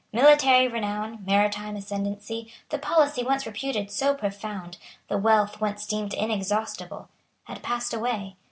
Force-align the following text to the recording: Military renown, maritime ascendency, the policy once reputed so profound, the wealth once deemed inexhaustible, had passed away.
Military 0.11 0.67
renown, 0.67 1.23
maritime 1.27 1.75
ascendency, 1.75 2.51
the 2.69 2.79
policy 2.79 3.23
once 3.23 3.45
reputed 3.45 3.91
so 3.91 4.15
profound, 4.15 4.79
the 5.09 5.17
wealth 5.19 5.61
once 5.61 5.85
deemed 5.85 6.15
inexhaustible, 6.15 7.07
had 7.43 7.61
passed 7.61 7.93
away. 7.93 8.35